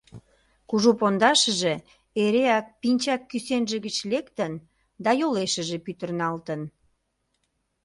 Кужу 0.69 0.91
пондашыже 0.99 1.73
эреак 2.23 2.65
пинчак 2.81 3.21
кӱсенже 3.29 3.77
гыч 3.85 3.97
лектын 4.11 4.53
да 5.03 5.09
йолешыже 5.19 5.77
пӱтырналтын. 5.85 6.61